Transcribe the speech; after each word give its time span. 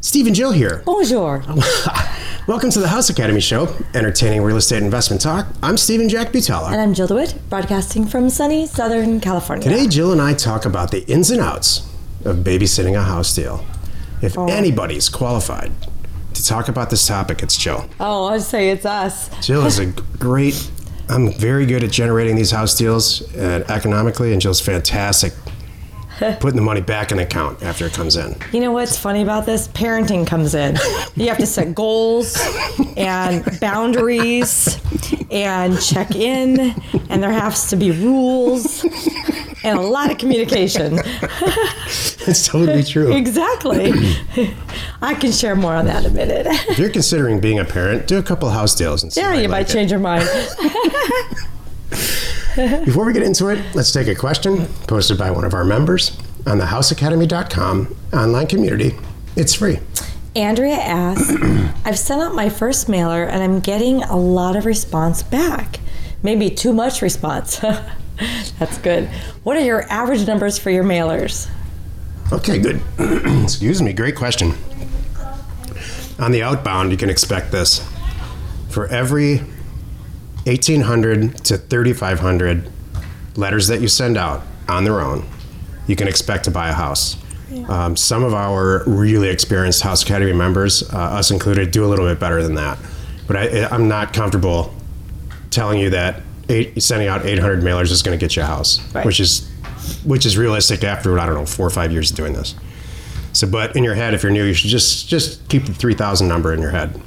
Steve 0.00 0.26
and 0.26 0.34
Jill 0.36 0.52
here. 0.52 0.82
Bonjour. 0.86 1.42
Welcome 2.46 2.70
to 2.70 2.80
the 2.80 2.88
House 2.88 3.10
Academy 3.10 3.40
Show, 3.40 3.74
entertaining 3.94 4.42
real 4.42 4.56
estate 4.56 4.82
investment 4.82 5.20
talk. 5.20 5.46
I'm 5.62 5.76
Stephen 5.76 6.08
Jack 6.08 6.28
Butala. 6.28 6.72
And 6.72 6.80
I'm 6.80 6.94
Jill 6.94 7.08
DeWit, 7.08 7.36
broadcasting 7.50 8.06
from 8.06 8.30
sunny 8.30 8.66
Southern 8.66 9.20
California. 9.20 9.68
Today, 9.68 9.86
Jill 9.86 10.12
and 10.12 10.20
I 10.22 10.34
talk 10.34 10.64
about 10.64 10.90
the 10.92 11.04
ins 11.10 11.30
and 11.30 11.40
outs 11.40 11.80
of 12.24 12.36
babysitting 12.38 12.96
a 12.96 13.02
house 13.02 13.34
deal. 13.34 13.64
If 14.22 14.38
Oh. 14.38 14.46
anybody's 14.46 15.08
qualified 15.08 15.72
to 16.34 16.44
talk 16.44 16.68
about 16.68 16.90
this 16.90 17.06
topic, 17.06 17.42
it's 17.42 17.56
Jill. 17.56 17.88
Oh, 18.00 18.26
I'd 18.26 18.42
say 18.42 18.70
it's 18.70 18.86
us. 18.86 19.28
Jill 19.44 19.66
is 19.66 19.78
a 19.78 19.86
great, 20.18 20.70
I'm 21.08 21.32
very 21.32 21.66
good 21.66 21.84
at 21.84 21.90
generating 21.90 22.36
these 22.36 22.52
house 22.52 22.76
deals 22.76 23.22
uh, 23.34 23.64
economically, 23.68 24.32
and 24.32 24.40
Jill's 24.40 24.60
fantastic 24.60 25.32
putting 26.40 26.56
the 26.56 26.62
money 26.62 26.80
back 26.80 27.10
in 27.10 27.16
the 27.18 27.22
account 27.24 27.62
after 27.62 27.86
it 27.86 27.92
comes 27.92 28.16
in. 28.16 28.36
You 28.52 28.60
know 28.60 28.72
what's 28.72 28.98
funny 28.98 29.22
about 29.22 29.46
this? 29.46 29.68
Parenting 29.68 30.26
comes 30.26 30.54
in. 30.54 30.76
You 31.16 31.28
have 31.28 31.38
to 31.38 31.46
set 31.46 31.74
goals 31.74 32.36
and 32.96 33.44
boundaries 33.60 34.80
and 35.30 35.80
check 35.80 36.14
in, 36.14 36.74
and 37.10 37.22
there 37.22 37.32
has 37.32 37.70
to 37.70 37.76
be 37.76 37.90
rules 37.90 38.84
and 39.64 39.78
a 39.78 39.82
lot 39.82 40.10
of 40.10 40.18
communication. 40.18 40.98
It's 42.28 42.46
totally 42.46 42.82
true. 42.84 43.10
Exactly. 43.16 43.90
I 45.00 45.14
can 45.14 45.32
share 45.32 45.56
more 45.56 45.72
on 45.74 45.86
that 45.86 46.04
in 46.04 46.10
a 46.10 46.14
minute. 46.14 46.46
If 46.68 46.78
you're 46.78 46.90
considering 46.90 47.40
being 47.40 47.58
a 47.58 47.64
parent, 47.64 48.06
do 48.06 48.18
a 48.18 48.22
couple 48.22 48.50
house 48.50 48.74
deals 48.74 49.02
and 49.02 49.10
see 49.10 49.22
Yeah, 49.22 49.32
you 49.32 49.42
like 49.48 49.50
might 49.50 49.70
it. 49.70 49.72
change 49.72 49.90
your 49.90 49.98
mind. 50.00 50.28
Before 52.84 53.04
we 53.04 53.12
get 53.12 53.22
into 53.22 53.50
it, 53.50 53.64
let's 53.76 53.92
take 53.92 54.08
a 54.08 54.16
question 54.16 54.66
posted 54.88 55.16
by 55.16 55.30
one 55.30 55.44
of 55.44 55.54
our 55.54 55.64
members 55.64 56.18
on 56.44 56.58
the 56.58 56.64
houseacademy.com 56.64 57.96
online 58.12 58.48
community. 58.48 58.96
It's 59.36 59.54
free. 59.54 59.78
Andrea 60.34 60.74
asks, 60.74 61.30
I've 61.84 61.96
sent 61.96 62.20
out 62.20 62.34
my 62.34 62.48
first 62.48 62.88
mailer 62.88 63.22
and 63.22 63.44
I'm 63.44 63.60
getting 63.60 64.02
a 64.02 64.16
lot 64.16 64.56
of 64.56 64.66
response 64.66 65.22
back. 65.22 65.78
Maybe 66.24 66.50
too 66.50 66.72
much 66.72 67.00
response. 67.00 67.58
That's 68.58 68.78
good. 68.78 69.06
What 69.44 69.56
are 69.56 69.64
your 69.64 69.82
average 69.82 70.26
numbers 70.26 70.58
for 70.58 70.70
your 70.70 70.82
mailers? 70.82 71.48
Okay, 72.32 72.58
good. 72.58 72.82
Excuse 73.44 73.80
me. 73.80 73.92
Great 73.92 74.16
question. 74.16 74.54
On 76.18 76.32
the 76.32 76.42
outbound, 76.42 76.90
you 76.90 76.96
can 76.96 77.08
expect 77.08 77.52
this. 77.52 77.88
For 78.68 78.88
every 78.88 79.42
1,800 80.48 81.36
to 81.44 81.58
3,500 81.58 82.70
letters 83.36 83.68
that 83.68 83.80
you 83.80 83.88
send 83.88 84.16
out 84.16 84.42
on 84.68 84.84
their 84.84 85.00
own, 85.00 85.26
you 85.86 85.94
can 85.94 86.08
expect 86.08 86.44
to 86.44 86.50
buy 86.50 86.70
a 86.70 86.72
house. 86.72 87.16
Um, 87.68 87.96
some 87.96 88.24
of 88.24 88.34
our 88.34 88.82
really 88.86 89.28
experienced 89.28 89.82
House 89.82 90.02
Academy 90.02 90.32
members, 90.32 90.82
uh, 90.92 90.96
us 90.96 91.30
included, 91.30 91.70
do 91.70 91.84
a 91.84 91.88
little 91.88 92.06
bit 92.06 92.18
better 92.20 92.42
than 92.42 92.54
that. 92.56 92.78
But 93.26 93.36
I, 93.36 93.64
I'm 93.66 93.88
not 93.88 94.12
comfortable 94.12 94.74
telling 95.50 95.78
you 95.80 95.90
that 95.90 96.22
eight, 96.50 96.82
sending 96.82 97.08
out 97.08 97.24
800 97.24 97.60
mailers 97.60 97.90
is 97.90 98.02
going 98.02 98.18
to 98.18 98.22
get 98.22 98.36
you 98.36 98.42
a 98.42 98.46
house, 98.46 98.80
Right. 98.94 99.04
which 99.06 99.20
is 99.20 99.50
which 100.04 100.26
is 100.26 100.36
realistic 100.36 100.84
after 100.84 101.18
I 101.18 101.24
don't 101.24 101.34
know 101.36 101.46
four 101.46 101.66
or 101.66 101.70
five 101.70 101.90
years 101.92 102.10
of 102.10 102.16
doing 102.18 102.34
this. 102.34 102.54
So, 103.32 103.46
but 103.46 103.74
in 103.76 103.82
your 103.84 103.94
head, 103.94 104.12
if 104.12 104.22
you're 104.22 104.32
new, 104.32 104.44
you 104.44 104.52
should 104.52 104.68
just 104.70 105.08
just 105.08 105.48
keep 105.48 105.64
the 105.64 105.72
3,000 105.72 106.28
number 106.28 106.52
in 106.52 106.60
your 106.60 106.70
head. 106.70 107.00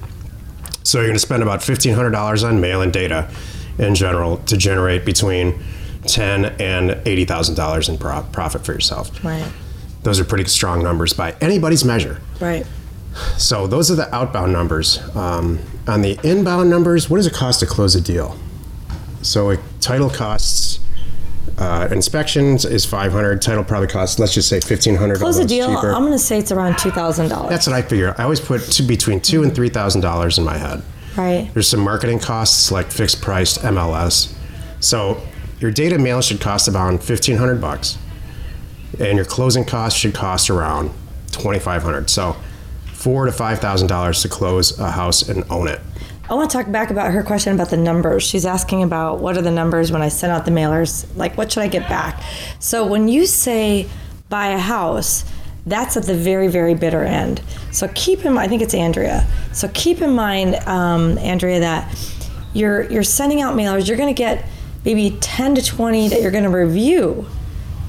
So 0.83 0.97
you're 0.99 1.07
going 1.07 1.15
to 1.15 1.19
spend 1.19 1.43
about 1.43 1.59
$1,500 1.61 2.47
on 2.47 2.59
mail 2.61 2.81
and 2.81 2.91
data 2.91 3.29
in 3.77 3.95
general 3.95 4.37
to 4.37 4.57
generate 4.57 5.05
between 5.05 5.61
ten 6.07 6.45
and 6.59 6.99
eighty 7.05 7.25
thousand 7.25 7.55
dollars 7.55 7.87
in 7.87 7.97
pro- 7.97 8.23
profit 8.31 8.65
for 8.65 8.73
yourself. 8.73 9.23
Right. 9.23 9.47
Those 10.03 10.19
are 10.19 10.25
pretty 10.25 10.45
strong 10.45 10.81
numbers 10.83 11.13
by 11.13 11.35
anybody's 11.41 11.85
measure. 11.85 12.19
Right. 12.39 12.65
So 13.37 13.67
those 13.67 13.91
are 13.91 13.95
the 13.95 14.13
outbound 14.13 14.51
numbers. 14.51 14.99
Um, 15.15 15.59
on 15.87 16.01
the 16.01 16.19
inbound 16.23 16.69
numbers, 16.69 17.09
what 17.09 17.17
does 17.17 17.27
it 17.27 17.33
cost 17.33 17.59
to 17.59 17.65
close 17.67 17.93
a 17.95 18.01
deal? 18.01 18.37
So 19.21 19.51
a 19.51 19.57
title 19.79 20.09
costs. 20.09 20.79
Uh, 21.61 21.87
inspections 21.91 22.65
is 22.65 22.85
500 22.87 23.39
title 23.39 23.63
probably 23.63 23.87
costs 23.87 24.17
let's 24.17 24.33
just 24.33 24.49
say 24.49 24.55
1500 24.55 25.19
Close 25.19 25.37
a 25.37 25.45
deal. 25.45 25.67
cheaper. 25.67 25.91
I'm 25.93 26.01
going 26.01 26.11
to 26.11 26.17
say 26.17 26.39
it's 26.39 26.51
around 26.51 26.73
$2,000. 26.73 27.49
that's 27.49 27.67
what 27.67 27.75
i 27.75 27.83
figure 27.83 28.15
i 28.17 28.23
always 28.23 28.39
put 28.39 28.61
to 28.61 28.81
between 28.81 29.19
two 29.19 29.43
and 29.43 29.53
three 29.53 29.69
thousand 29.69 30.01
dollars 30.01 30.39
in 30.39 30.43
my 30.43 30.57
head 30.57 30.81
right. 31.15 31.51
there's 31.53 31.67
some 31.67 31.81
marketing 31.81 32.17
costs 32.17 32.71
like 32.71 32.89
fixed 32.89 33.21
priced 33.21 33.59
mls 33.59 34.33
so 34.79 35.21
your 35.59 35.69
data 35.69 35.99
mail 35.99 36.19
should 36.19 36.41
cost 36.41 36.67
about 36.67 36.93
1500 36.93 37.61
bucks 37.61 37.99
and 38.99 39.15
your 39.15 39.25
closing 39.25 39.63
costs 39.63 39.99
should 39.99 40.15
cost 40.15 40.49
around 40.49 40.89
2500 41.31 42.09
so 42.09 42.35
four 42.91 43.27
to 43.27 43.31
five 43.31 43.59
thousand 43.59 43.87
dollars 43.87 44.23
to 44.23 44.27
close 44.29 44.79
a 44.79 44.89
house 44.89 45.29
and 45.29 45.43
own 45.51 45.67
it 45.67 45.79
I 46.31 46.33
want 46.33 46.49
to 46.49 46.57
talk 46.57 46.71
back 46.71 46.91
about 46.91 47.11
her 47.11 47.23
question 47.23 47.53
about 47.53 47.71
the 47.71 47.77
numbers. 47.77 48.23
She's 48.23 48.45
asking 48.45 48.83
about 48.83 49.19
what 49.19 49.37
are 49.37 49.41
the 49.41 49.51
numbers 49.51 49.91
when 49.91 50.01
I 50.01 50.07
send 50.07 50.31
out 50.31 50.45
the 50.45 50.51
mailers? 50.51 51.05
Like, 51.17 51.37
what 51.37 51.51
should 51.51 51.59
I 51.61 51.67
get 51.67 51.89
back? 51.89 52.23
So, 52.59 52.85
when 52.87 53.09
you 53.09 53.25
say 53.25 53.89
buy 54.29 54.47
a 54.47 54.57
house, 54.57 55.25
that's 55.65 55.97
at 55.97 56.03
the 56.03 56.13
very, 56.15 56.47
very 56.47 56.73
bitter 56.73 57.03
end. 57.03 57.41
So, 57.73 57.89
keep 57.95 58.23
in 58.23 58.31
mind, 58.33 58.45
I 58.45 58.47
think 58.47 58.61
it's 58.61 58.73
Andrea. 58.73 59.27
So, 59.51 59.67
keep 59.73 60.01
in 60.01 60.11
mind, 60.15 60.55
um, 60.67 61.17
Andrea, 61.17 61.59
that 61.59 62.13
you're, 62.53 62.89
you're 62.89 63.03
sending 63.03 63.41
out 63.41 63.57
mailers, 63.57 63.89
you're 63.89 63.97
going 63.97 64.13
to 64.15 64.17
get 64.17 64.45
maybe 64.85 65.17
10 65.19 65.55
to 65.55 65.61
20 65.61 66.07
that 66.09 66.21
you're 66.21 66.31
going 66.31 66.45
to 66.45 66.49
review 66.49 67.27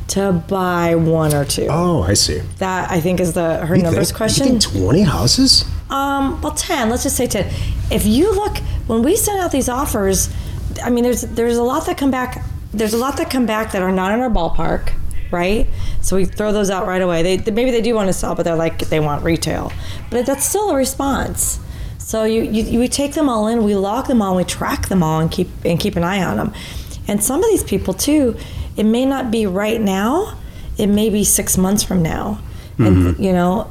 to 0.09 0.33
buy 0.49 0.97
one 0.97 1.33
or 1.33 1.45
two. 1.45 1.69
oh 1.71 2.03
i 2.03 2.13
see 2.13 2.41
That 2.59 2.91
I 2.91 3.01
think 3.01 3.19
is 3.19 3.33
the 3.33 3.65
her 3.65 3.77
You 3.77 3.83
numbers 3.85 4.09
think- 4.09 4.17
question. 4.19 4.59
20 4.59 5.03
houses 5.03 5.65
Um, 5.93 6.41
well, 6.41 6.55
ten. 6.55 6.89
Let's 6.89 7.03
just 7.03 7.17
say 7.17 7.27
ten. 7.27 7.53
If 7.91 8.07
you 8.07 8.35
look 8.35 8.57
when 8.87 9.03
we 9.03 9.15
send 9.15 9.39
out 9.41 9.53
these 9.53 9.69
offers, 9.69 10.33
I 10.83 10.91
mean, 10.91 11.05
there's 11.05 11.21
there's 11.23 11.59
a 11.59 11.63
lot 11.63 11.87
that 11.87 11.99
come 11.99 12.11
back. 12.11 12.43
There's 12.73 12.95
a 12.95 12.99
lot 12.99 13.19
that 13.19 13.31
come 13.31 13.45
back 13.45 13.73
that 13.73 13.83
are 13.83 13.93
not 13.93 14.13
in 14.13 14.21
our 14.21 14.31
ballpark, 14.31 14.95
right? 15.31 15.67
So 16.01 16.17
we 16.17 16.25
throw 16.25 16.51
those 16.51 16.71
out 16.71 16.87
right 16.87 17.03
away. 17.03 17.23
They, 17.23 17.37
they 17.37 17.51
maybe 17.51 17.71
they 17.71 17.83
do 17.83 17.95
want 17.95 18.09
to 18.09 18.15
sell, 18.15 18.35
but 18.35 18.45
they're 18.45 18.57
like 18.57 18.79
they 18.89 19.01
want 19.01 19.23
retail, 19.23 19.71
but 20.11 20.25
that's 20.25 20.47
still 20.47 20.71
a 20.71 20.77
response. 20.77 21.61
So 21.99 22.25
you, 22.25 22.43
you, 22.43 22.79
we 22.81 22.89
take 22.89 23.13
them 23.13 23.29
all 23.29 23.47
in, 23.47 23.63
we 23.63 23.77
log 23.77 24.07
them 24.09 24.21
all, 24.23 24.35
we 24.35 24.45
track 24.45 24.89
them 24.89 25.03
all, 25.03 25.21
and 25.21 25.31
keep 25.31 25.49
and 25.65 25.79
keep 25.79 25.97
an 25.97 26.05
eye 26.05 26.25
on 26.25 26.39
them. 26.39 26.55
And 27.07 27.23
some 27.23 27.45
of 27.45 27.51
these 27.51 27.65
people 27.65 27.93
too, 27.93 28.37
it 28.77 28.85
may 28.85 29.05
not 29.05 29.31
be 29.31 29.47
right 29.47 29.81
now. 29.81 30.39
It 30.79 30.87
may 30.87 31.11
be 31.11 31.23
six 31.23 31.59
months 31.59 31.83
from 31.83 32.03
now, 32.03 32.41
and 32.79 33.19
you 33.19 33.33
know. 33.35 33.71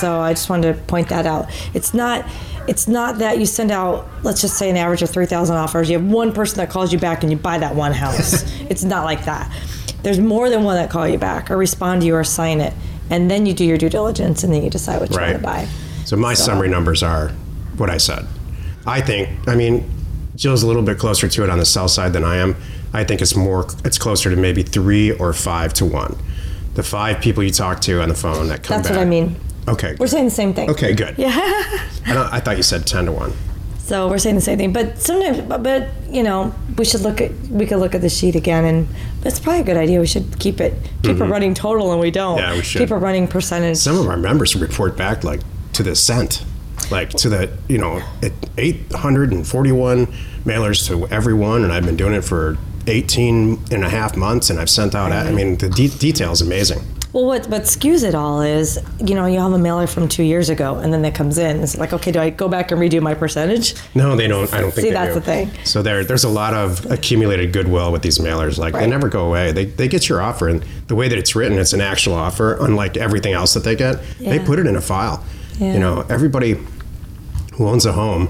So 0.00 0.20
I 0.20 0.32
just 0.32 0.48
wanted 0.50 0.74
to 0.74 0.82
point 0.84 1.08
that 1.08 1.26
out. 1.26 1.48
It's 1.74 1.92
not 1.94 2.24
it's 2.66 2.86
not 2.86 3.18
that 3.18 3.38
you 3.38 3.46
send 3.46 3.70
out 3.70 4.06
let's 4.22 4.40
just 4.40 4.58
say 4.58 4.68
an 4.68 4.76
average 4.76 5.02
of 5.02 5.10
3,000 5.10 5.56
offers. 5.56 5.88
You 5.90 5.98
have 5.98 6.06
one 6.06 6.32
person 6.32 6.58
that 6.58 6.70
calls 6.70 6.92
you 6.92 6.98
back 6.98 7.22
and 7.22 7.30
you 7.32 7.38
buy 7.38 7.58
that 7.58 7.74
one 7.74 7.92
house. 7.92 8.44
it's 8.68 8.84
not 8.84 9.04
like 9.04 9.24
that. 9.24 9.50
There's 10.02 10.20
more 10.20 10.48
than 10.50 10.64
one 10.64 10.76
that 10.76 10.90
call 10.90 11.08
you 11.08 11.18
back 11.18 11.50
or 11.50 11.56
respond 11.56 12.02
to 12.02 12.06
you 12.06 12.14
or 12.14 12.24
sign 12.24 12.60
it. 12.60 12.72
And 13.10 13.30
then 13.30 13.46
you 13.46 13.54
do 13.54 13.64
your 13.64 13.78
due 13.78 13.88
diligence 13.88 14.44
and 14.44 14.52
then 14.52 14.62
you 14.62 14.70
decide 14.70 15.00
what 15.00 15.10
you 15.10 15.16
Right. 15.16 15.30
want 15.32 15.38
to 15.38 15.42
buy. 15.42 15.68
So 16.04 16.16
my 16.16 16.34
summary 16.34 16.68
numbers 16.68 17.02
are 17.02 17.28
what 17.78 17.90
I 17.90 17.96
said. 17.96 18.26
I 18.86 19.00
think, 19.00 19.28
I 19.48 19.54
mean, 19.56 19.90
Jill's 20.36 20.62
a 20.62 20.66
little 20.66 20.82
bit 20.82 20.98
closer 20.98 21.26
to 21.28 21.44
it 21.44 21.50
on 21.50 21.58
the 21.58 21.64
sell 21.64 21.88
side 21.88 22.12
than 22.12 22.22
I 22.24 22.36
am. 22.36 22.54
I 22.92 23.04
think 23.04 23.20
it's 23.20 23.34
more, 23.34 23.66
it's 23.84 23.98
closer 23.98 24.30
to 24.30 24.36
maybe 24.36 24.62
three 24.62 25.10
or 25.12 25.32
five 25.32 25.72
to 25.74 25.84
one. 25.84 26.16
The 26.74 26.82
five 26.82 27.20
people 27.20 27.42
you 27.42 27.50
talk 27.50 27.80
to 27.82 28.00
on 28.00 28.08
the 28.08 28.14
phone 28.14 28.48
that 28.48 28.62
come 28.62 28.76
back. 28.76 28.84
That's 28.84 28.88
back. 28.88 28.96
what 28.98 29.02
I 29.02 29.04
mean. 29.10 29.36
Okay. 29.68 29.96
We're 29.98 30.06
saying 30.06 30.24
the 30.26 30.30
same 30.30 30.54
thing. 30.54 30.70
Okay, 30.70 30.94
good. 30.94 31.16
Yeah. 31.18 31.30
I, 31.32 32.14
don't, 32.14 32.32
I 32.32 32.40
thought 32.40 32.56
you 32.56 32.62
said 32.62 32.86
10 32.86 33.06
to 33.06 33.12
1. 33.12 33.32
So 33.78 34.08
we're 34.08 34.18
saying 34.18 34.34
the 34.34 34.42
same 34.42 34.58
thing, 34.58 34.72
but 34.74 34.98
sometimes, 34.98 35.40
but, 35.40 35.62
but 35.62 35.88
you 36.10 36.22
know, 36.22 36.54
we 36.76 36.84
should 36.84 37.00
look 37.00 37.22
at 37.22 37.32
we 37.48 37.64
could 37.64 37.78
look 37.78 37.94
at 37.94 38.02
the 38.02 38.10
sheet 38.10 38.34
again, 38.34 38.66
and 38.66 38.86
it's 39.24 39.40
probably 39.40 39.62
a 39.62 39.64
good 39.64 39.78
idea. 39.78 39.98
We 39.98 40.06
should 40.06 40.38
keep 40.38 40.60
it 40.60 40.74
keep 41.02 41.18
a 41.20 41.24
running 41.24 41.54
total, 41.54 41.90
and 41.92 41.98
we 41.98 42.10
don't. 42.10 42.36
Mm-hmm. 42.38 42.50
Yeah, 42.50 42.56
we 42.56 42.62
should. 42.62 42.80
keep 42.80 42.90
a 42.90 42.98
running 42.98 43.26
percentage. 43.26 43.78
Some 43.78 43.98
of 43.98 44.06
our 44.06 44.18
members 44.18 44.54
report 44.54 44.94
back 44.98 45.24
like 45.24 45.40
to 45.72 45.82
the 45.82 45.96
cent, 45.96 46.44
like 46.90 47.08
to 47.10 47.30
the, 47.30 47.50
you 47.68 47.78
know, 47.78 48.02
841 48.58 50.06
mailers 50.44 50.86
to 50.88 51.06
everyone. 51.08 51.64
And 51.64 51.72
I've 51.72 51.84
been 51.84 51.96
doing 51.96 52.14
it 52.14 52.22
for 52.22 52.58
18 52.86 53.58
and 53.70 53.84
a 53.84 53.88
half 53.88 54.16
months 54.16 54.50
and 54.50 54.58
I've 54.58 54.70
sent 54.70 54.94
out, 54.94 55.12
I 55.12 55.30
mean, 55.30 55.56
the 55.56 55.68
de- 55.68 55.88
detail 55.88 56.32
is 56.32 56.40
amazing. 56.40 56.80
Well, 57.12 57.24
what 57.24 57.46
what 57.48 57.62
skews 57.62 58.06
it 58.06 58.14
all 58.14 58.42
is, 58.42 58.78
you 59.00 59.14
know, 59.14 59.24
you 59.24 59.38
have 59.38 59.52
a 59.52 59.58
mailer 59.58 59.86
from 59.86 60.08
two 60.08 60.22
years 60.22 60.50
ago, 60.50 60.74
and 60.76 60.92
then 60.92 61.00
that 61.02 61.14
comes 61.14 61.38
in. 61.38 61.62
It's 61.62 61.78
like, 61.78 61.94
okay, 61.94 62.12
do 62.12 62.20
I 62.20 62.28
go 62.28 62.48
back 62.48 62.70
and 62.70 62.78
redo 62.78 63.00
my 63.00 63.14
percentage? 63.14 63.74
No, 63.94 64.14
they 64.14 64.28
don't. 64.28 64.52
I 64.52 64.60
don't 64.60 64.72
think 64.72 64.88
See, 64.88 64.92
that's 64.92 65.14
do. 65.14 65.20
the 65.20 65.24
thing. 65.24 65.50
So 65.64 65.80
there, 65.80 66.04
there's 66.04 66.24
a 66.24 66.28
lot 66.28 66.52
of 66.52 66.84
accumulated 66.90 67.52
goodwill 67.54 67.92
with 67.92 68.02
these 68.02 68.18
mailers. 68.18 68.58
Like 68.58 68.74
they 68.74 68.86
never 68.86 69.08
go 69.08 69.26
away. 69.26 69.52
They, 69.52 69.64
they 69.64 69.88
get 69.88 70.08
your 70.08 70.20
offer, 70.20 70.48
and 70.48 70.62
the 70.88 70.94
way 70.94 71.08
that 71.08 71.18
it's 71.18 71.34
written, 71.34 71.58
it's 71.58 71.72
an 71.72 71.80
actual 71.80 72.12
offer. 72.14 72.58
Unlike 72.60 72.98
everything 72.98 73.32
else 73.32 73.54
that 73.54 73.64
they 73.64 73.74
get, 73.74 74.02
they 74.18 74.38
put 74.38 74.58
it 74.58 74.66
in 74.66 74.76
a 74.76 74.80
file. 74.82 75.24
Yeah. 75.58 75.72
You 75.72 75.80
know, 75.80 76.04
everybody 76.10 76.58
who 77.54 77.66
owns 77.66 77.86
a 77.86 77.92
home 77.92 78.28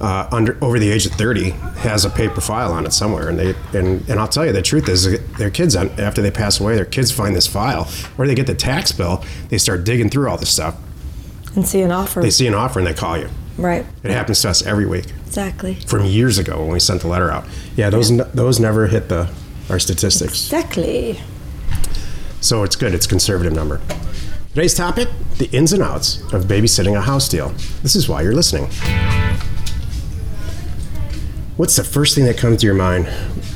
uh, 0.00 0.28
under 0.30 0.62
over 0.62 0.78
the 0.78 0.90
age 0.90 1.06
of 1.06 1.12
30 1.12 1.50
has 1.80 2.04
a 2.04 2.10
paper 2.10 2.40
file 2.40 2.72
on 2.72 2.84
it 2.86 2.92
somewhere, 2.92 3.28
and 3.28 3.38
they 3.38 3.54
and, 3.78 4.06
and 4.08 4.20
I'll 4.20 4.28
tell 4.28 4.44
you 4.44 4.52
the 4.52 4.62
truth 4.62 4.88
is 4.88 5.18
their 5.38 5.50
kids 5.50 5.74
after 5.74 6.20
they 6.22 6.30
pass 6.30 6.60
away, 6.60 6.74
their 6.76 6.84
kids 6.84 7.10
find 7.10 7.34
this 7.34 7.46
file, 7.46 7.88
or 8.18 8.26
they 8.26 8.34
get 8.34 8.46
the 8.46 8.54
tax 8.54 8.92
bill, 8.92 9.24
they 9.48 9.58
start 9.58 9.84
digging 9.84 10.10
through 10.10 10.28
all 10.28 10.36
this 10.36 10.50
stuff. 10.50 10.76
and 11.54 11.66
see 11.66 11.80
an 11.80 11.90
offer. 11.92 12.20
They 12.20 12.30
see 12.30 12.46
an 12.46 12.54
offer 12.54 12.78
and 12.80 12.86
they 12.86 12.92
call 12.94 13.16
you. 13.18 13.28
right. 13.56 13.86
It 14.02 14.10
happens 14.10 14.42
to 14.42 14.50
us 14.50 14.66
every 14.66 14.84
week 14.86 15.06
Exactly. 15.26 15.74
from 15.86 16.04
years 16.04 16.36
ago 16.36 16.60
when 16.60 16.72
we 16.72 16.80
sent 16.80 17.00
the 17.00 17.08
letter 17.08 17.30
out. 17.30 17.44
Yeah, 17.76 17.88
those 17.90 18.10
n 18.10 18.22
those 18.34 18.60
never 18.60 18.88
hit 18.88 19.08
the 19.08 19.30
our 19.70 19.78
statistics. 19.78 20.34
Exactly. 20.52 21.18
So 22.42 22.62
it's 22.64 22.76
good. 22.76 22.92
It's 22.94 23.06
a 23.06 23.08
conservative 23.08 23.52
number. 23.54 23.80
Today's 24.50 24.74
topic: 24.74 25.08
the 25.38 25.48
ins 25.52 25.72
and 25.72 25.82
outs 25.82 26.20
of 26.34 26.44
babysitting 26.44 26.94
a 26.96 27.00
house 27.00 27.28
deal. 27.28 27.48
This 27.82 27.96
is 27.96 28.08
why 28.08 28.20
you're 28.22 28.34
listening. 28.34 28.68
What's 31.56 31.76
the 31.76 31.84
first 31.84 32.14
thing 32.14 32.26
that 32.26 32.36
comes 32.36 32.60
to 32.60 32.66
your 32.66 32.74
mind, 32.74 33.06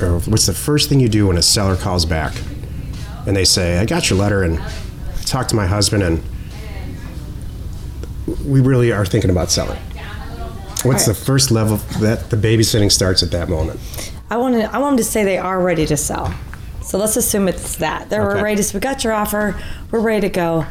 or 0.00 0.19
what's 0.20 0.47
the 0.47 0.55
first 0.55 0.88
thing 0.88 1.00
you 1.00 1.08
do 1.08 1.26
when 1.26 1.37
a 1.37 1.43
seller 1.43 1.76
calls 1.76 2.06
back 2.06 2.32
and 3.26 3.37
they 3.37 3.44
say, 3.44 3.79
"I 3.79 3.85
got 3.85 4.08
your 4.08 4.19
letter 4.19 4.43
and 4.43 4.58
talked 5.26 5.50
to 5.50 5.56
my 5.56 5.67
husband 5.67 6.02
and 6.02 6.23
we 8.47 8.61
really 8.61 8.91
are 8.93 9.05
thinking 9.05 9.31
about 9.31 9.50
selling." 9.50 9.79
What's 10.82 11.05
the 11.05 11.12
first 11.14 11.50
level 11.50 11.76
that 12.00 12.31
the 12.31 12.37
babysitting 12.38 12.91
starts 12.91 13.23
at 13.23 13.31
that 13.32 13.50
moment? 13.50 13.79
I 14.31 14.38
want 14.38 14.55
to. 14.55 14.75
I 14.75 14.79
want 14.79 14.93
them 14.96 15.05
to 15.05 15.11
say 15.11 15.25
they 15.25 15.37
are 15.37 15.61
ready 15.61 15.85
to 15.87 15.96
sell. 15.96 16.32
So 16.82 16.96
let's 16.96 17.17
assume 17.17 17.49
it's 17.49 17.76
that 17.76 18.08
they're 18.08 18.31
Okay. 18.32 18.43
ready. 18.43 18.62
To, 18.62 18.75
we 18.76 18.81
got 18.81 19.05
your 19.05 19.12
offer. 19.12 19.55
We're 19.91 20.00
ready 20.00 20.23
to 20.23 20.29
go. 20.31 20.62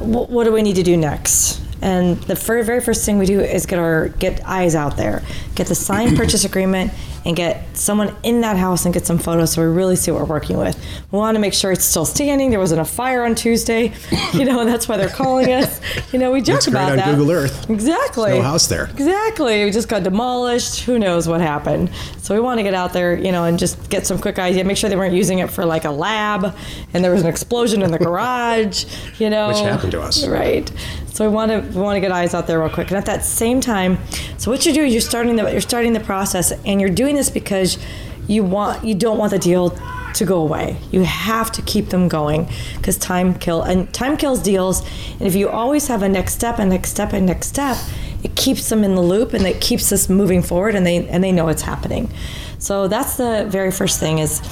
Wh- 0.00 0.28
what 0.30 0.44
do 0.44 0.52
we 0.52 0.60
need 0.60 0.76
to 0.76 0.82
do 0.82 0.98
next? 0.98 1.60
And 1.84 2.16
the 2.22 2.34
very, 2.34 2.64
very 2.64 2.80
first 2.80 3.04
thing 3.04 3.18
we 3.18 3.26
do 3.26 3.40
is 3.40 3.66
get 3.66 3.78
our 3.78 4.08
get 4.08 4.40
eyes 4.46 4.74
out 4.74 4.96
there, 4.96 5.22
get 5.54 5.66
the 5.66 5.74
signed 5.74 6.16
purchase 6.16 6.44
agreement, 6.44 6.92
and 7.26 7.36
get 7.36 7.76
someone 7.76 8.14
in 8.22 8.40
that 8.40 8.56
house 8.56 8.84
and 8.84 8.92
get 8.94 9.06
some 9.06 9.18
photos 9.18 9.52
so 9.52 9.62
we 9.62 9.68
really 9.68 9.96
see 9.96 10.10
what 10.10 10.20
we're 10.20 10.26
working 10.26 10.56
with. 10.56 10.78
We 11.10 11.18
want 11.18 11.34
to 11.36 11.40
make 11.40 11.52
sure 11.54 11.72
it's 11.72 11.84
still 11.84 12.04
standing. 12.04 12.50
There 12.50 12.58
wasn't 12.58 12.80
a 12.80 12.84
fire 12.86 13.24
on 13.24 13.34
Tuesday, 13.34 13.92
you 14.32 14.44
know, 14.44 14.60
and 14.60 14.68
that's 14.68 14.88
why 14.88 14.96
they're 14.96 15.08
calling 15.08 15.52
us. 15.52 15.80
You 16.12 16.18
know, 16.18 16.32
we 16.32 16.40
joke 16.40 16.54
Looks 16.54 16.66
great 16.68 16.74
about 16.74 16.90
on 16.92 16.96
that. 16.98 17.16
Google 17.16 17.30
Earth. 17.32 17.68
Exactly. 17.70 18.30
no 18.30 18.42
house 18.42 18.66
there. 18.66 18.84
Exactly. 18.86 19.64
We 19.64 19.70
just 19.70 19.88
got 19.88 20.02
demolished. 20.04 20.80
Who 20.84 20.98
knows 20.98 21.28
what 21.28 21.40
happened? 21.42 21.90
So 22.18 22.34
we 22.34 22.40
want 22.40 22.58
to 22.58 22.62
get 22.62 22.74
out 22.74 22.92
there, 22.94 23.14
you 23.14 23.32
know, 23.32 23.44
and 23.44 23.58
just 23.58 23.90
get 23.90 24.06
some 24.06 24.18
quick 24.18 24.38
idea. 24.38 24.64
Make 24.64 24.78
sure 24.78 24.88
they 24.88 24.96
weren't 24.96 25.14
using 25.14 25.40
it 25.40 25.50
for 25.50 25.66
like 25.66 25.84
a 25.84 25.90
lab, 25.90 26.54
and 26.94 27.04
there 27.04 27.12
was 27.12 27.22
an 27.22 27.28
explosion 27.28 27.82
in 27.82 27.90
the 27.90 27.98
garage. 28.04 28.84
You 29.18 29.28
know, 29.30 29.48
Which 29.48 29.58
happened 29.58 29.92
to 29.92 30.00
us. 30.00 30.26
Right. 30.26 30.70
So 31.14 31.24
we 31.24 31.32
want 31.32 31.52
to 31.52 31.60
we 31.60 31.80
want 31.80 31.94
to 31.94 32.00
get 32.00 32.10
eyes 32.10 32.34
out 32.34 32.48
there 32.48 32.58
real 32.58 32.68
quick. 32.68 32.88
And 32.88 32.96
at 32.96 33.06
that 33.06 33.24
same 33.24 33.60
time, 33.60 33.98
so 34.36 34.50
what 34.50 34.66
you 34.66 34.72
do 34.72 34.82
is 34.82 34.92
you're 34.92 35.00
starting 35.00 35.36
the 35.36 35.48
you're 35.48 35.60
starting 35.60 35.92
the 35.92 36.00
process, 36.00 36.50
and 36.66 36.80
you're 36.80 36.90
doing 36.90 37.14
this 37.14 37.30
because 37.30 37.78
you 38.26 38.42
want 38.42 38.84
you 38.84 38.96
don't 38.96 39.16
want 39.16 39.30
the 39.30 39.38
deal 39.38 39.78
to 40.14 40.24
go 40.24 40.40
away. 40.40 40.76
You 40.90 41.04
have 41.04 41.52
to 41.52 41.62
keep 41.62 41.90
them 41.90 42.08
going 42.08 42.48
because 42.76 42.98
time 42.98 43.32
kill 43.34 43.62
and 43.62 43.94
time 43.94 44.16
kills 44.16 44.42
deals. 44.42 44.80
And 45.12 45.22
if 45.22 45.36
you 45.36 45.48
always 45.48 45.86
have 45.86 46.02
a 46.02 46.08
next 46.08 46.34
step 46.34 46.58
and 46.58 46.68
next 46.68 46.90
step 46.90 47.12
and 47.12 47.26
next 47.26 47.46
step, 47.46 47.76
it 48.24 48.34
keeps 48.34 48.68
them 48.68 48.82
in 48.82 48.96
the 48.96 49.02
loop 49.02 49.34
and 49.34 49.46
it 49.46 49.60
keeps 49.60 49.92
us 49.92 50.08
moving 50.08 50.42
forward 50.42 50.74
and 50.74 50.84
they 50.84 51.06
and 51.06 51.22
they 51.22 51.30
know 51.30 51.46
it's 51.46 51.62
happening. 51.62 52.12
So 52.58 52.88
that's 52.88 53.16
the 53.16 53.46
very 53.48 53.70
first 53.70 54.00
thing 54.00 54.18
is 54.18 54.42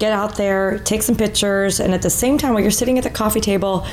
get 0.00 0.12
out 0.12 0.36
there, 0.36 0.80
take 0.80 1.02
some 1.02 1.14
pictures, 1.14 1.78
and 1.78 1.94
at 1.94 2.02
the 2.02 2.10
same 2.10 2.38
time 2.38 2.54
while 2.54 2.62
you're 2.62 2.72
sitting 2.72 2.98
at 2.98 3.04
the 3.04 3.10
coffee 3.10 3.40
table 3.40 3.86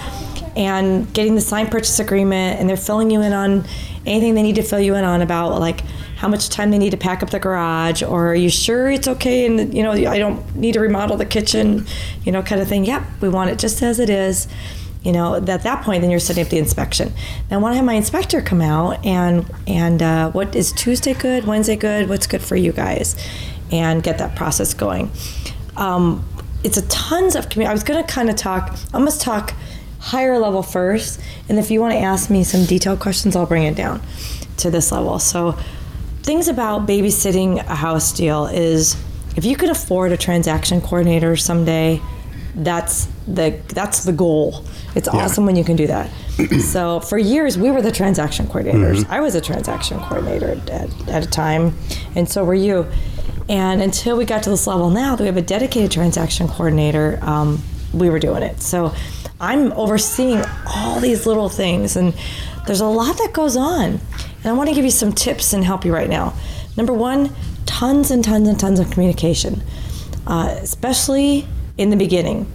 and 0.55 1.11
getting 1.13 1.35
the 1.35 1.41
signed 1.41 1.69
purchase 1.69 1.99
agreement 1.99 2.59
and 2.59 2.69
they're 2.69 2.77
filling 2.77 3.11
you 3.11 3.21
in 3.21 3.33
on 3.33 3.65
anything 4.05 4.35
they 4.35 4.43
need 4.43 4.55
to 4.55 4.63
fill 4.63 4.79
you 4.79 4.95
in 4.95 5.03
on 5.03 5.21
about 5.21 5.59
like 5.59 5.81
how 6.17 6.27
much 6.27 6.49
time 6.49 6.71
they 6.71 6.77
need 6.77 6.91
to 6.91 6.97
pack 6.97 7.21
up 7.21 7.29
the 7.29 7.39
garage 7.39 8.01
or 8.01 8.29
are 8.29 8.35
you 8.35 8.49
sure 8.49 8.89
it's 8.89 9.07
okay 9.07 9.45
and 9.45 9.73
you 9.73 9.83
know 9.83 9.91
I 9.91 10.17
don't 10.17 10.55
need 10.55 10.73
to 10.73 10.79
remodel 10.79 11.17
the 11.17 11.25
kitchen, 11.25 11.85
you 12.23 12.31
know, 12.31 12.41
kind 12.41 12.61
of 12.61 12.67
thing. 12.67 12.85
Yep, 12.85 13.03
we 13.21 13.29
want 13.29 13.49
it 13.49 13.59
just 13.59 13.81
as 13.81 13.99
it 13.99 14.09
is. 14.09 14.47
You 15.03 15.11
know, 15.11 15.35
at 15.35 15.45
that 15.45 15.83
point, 15.83 16.01
then 16.01 16.09
you're 16.09 16.19
setting 16.19 16.43
up 16.43 16.49
the 16.49 16.57
inspection. 16.57 17.13
Now, 17.51 17.57
I 17.57 17.61
want 17.61 17.73
to 17.73 17.75
have 17.75 17.85
my 17.85 17.93
inspector 17.93 18.41
come 18.41 18.59
out 18.59 19.05
and 19.05 19.45
and 19.67 20.01
uh, 20.01 20.31
what 20.31 20.55
is 20.55 20.71
Tuesday 20.71 21.13
good, 21.13 21.45
Wednesday 21.45 21.75
good, 21.75 22.09
what's 22.09 22.25
good 22.25 22.41
for 22.41 22.55
you 22.55 22.71
guys, 22.71 23.15
and 23.71 24.01
get 24.01 24.17
that 24.17 24.35
process 24.35 24.73
going. 24.73 25.11
Um, 25.77 26.27
it's 26.63 26.77
a 26.77 26.87
tons 26.87 27.35
of 27.35 27.49
community. 27.49 27.69
I 27.69 27.73
was 27.73 27.83
to 27.83 28.03
kind 28.11 28.31
of 28.31 28.35
talk. 28.35 28.75
I 28.95 28.97
must 28.97 29.21
talk 29.21 29.53
higher 30.05 30.37
level 30.37 30.61
first, 30.61 31.19
and 31.49 31.57
if 31.57 31.71
you 31.71 31.81
want 31.81 31.93
to 31.93 31.99
ask 31.99 32.29
me 32.29 32.43
some 32.43 32.65
detailed 32.65 32.99
questions, 32.99 33.35
I'll 33.35 33.47
bring 33.47 33.63
it 33.63 33.75
down 33.75 34.01
to 34.57 34.69
this 34.69 34.91
level. 34.91 35.17
So, 35.17 35.57
things 36.21 36.47
about 36.47 36.87
babysitting 36.87 37.57
a 37.57 37.75
house 37.75 38.13
deal 38.13 38.45
is 38.45 38.95
if 39.35 39.45
you 39.45 39.55
could 39.55 39.69
afford 39.69 40.11
a 40.11 40.17
transaction 40.17 40.79
coordinator 40.79 41.35
someday, 41.35 42.01
that's 42.53 43.07
the 43.27 43.59
that's 43.67 44.03
the 44.03 44.13
goal. 44.13 44.63
It's 44.95 45.07
awesome 45.07 45.45
when 45.45 45.55
you 45.55 45.63
can 45.63 45.75
do 45.75 45.87
that. 45.87 46.09
so 46.61 47.01
for 47.01 47.17
years 47.17 47.57
we 47.57 47.69
were 47.69 47.81
the 47.81 47.91
transaction 47.91 48.47
coordinators. 48.47 49.05
I 49.09 49.19
was 49.19 49.35
a 49.35 49.41
transaction 49.41 49.99
coordinator 49.99 50.51
at, 50.51 51.09
at 51.09 51.23
a 51.25 51.29
time, 51.29 51.75
and 52.15 52.29
so 52.29 52.45
were 52.45 52.53
you. 52.53 52.87
And 53.49 53.81
until 53.81 54.17
we 54.17 54.25
got 54.25 54.43
to 54.43 54.49
this 54.49 54.67
level 54.67 54.89
now 54.89 55.15
that 55.15 55.21
we 55.21 55.27
have 55.27 55.37
a 55.37 55.41
dedicated 55.41 55.91
transaction 55.91 56.47
coordinator, 56.47 57.19
um, 57.21 57.61
we 57.93 58.09
were 58.09 58.19
doing 58.19 58.41
it. 58.41 58.61
So 58.61 58.93
I'm 59.39 59.73
overseeing 59.73 60.41
all 60.65 60.99
these 60.99 61.25
little 61.25 61.49
things, 61.49 61.95
and 61.95 62.13
there's 62.65 62.79
a 62.79 62.85
lot 62.85 63.17
that 63.17 63.33
goes 63.33 63.57
on. 63.57 63.99
And 64.37 64.45
I 64.45 64.53
want 64.53 64.69
to 64.69 64.75
give 64.75 64.85
you 64.85 64.91
some 64.91 65.11
tips 65.11 65.53
and 65.53 65.63
help 65.63 65.83
you 65.83 65.93
right 65.93 66.09
now. 66.09 66.33
Number 66.77 66.93
one, 66.93 67.31
tons 67.65 68.11
and 68.11 68.23
tons 68.23 68.47
and 68.47 68.59
tons 68.59 68.79
of 68.79 68.89
communication, 68.91 69.61
uh, 70.27 70.55
especially 70.61 71.47
in 71.77 71.89
the 71.89 71.97
beginning. 71.97 72.49